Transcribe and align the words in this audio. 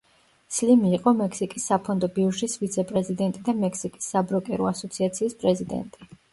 სლიმი 0.53 0.93
იყო 0.97 1.13
მექსიკის 1.19 1.65
საფონდო 1.73 2.09
ბირჟის 2.17 2.57
ვიცე 2.63 2.87
პრეზიდენტი 2.93 3.45
და 3.53 3.57
მექსიკის 3.61 4.11
საბროკერო 4.17 4.73
ასოციაციის 4.75 5.41
პრეზიდენტი. 5.47 6.15